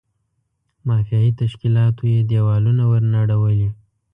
مافیایي 0.87 1.31
تشکیلاتو 1.41 2.03
یې 2.13 2.19
دېوالونه 2.29 2.83
ور 2.91 3.03
نړولي. 3.15 3.69